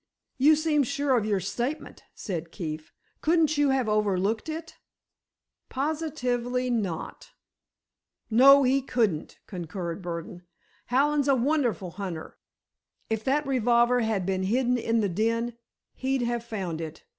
[0.39, 2.91] "You seem sure of your statement," said Keefe.
[3.21, 4.79] "Couldn't you have overlooked it?"
[5.69, 7.33] "Positively not."
[8.27, 10.41] "No, he couldn't," concurred Burdon.
[10.87, 12.39] "Hallen's a wonderful hunter.
[13.11, 15.55] If that revolver had been hidden in the den,
[15.93, 17.03] he'd have found it.